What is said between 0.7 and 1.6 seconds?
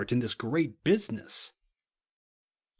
businesfj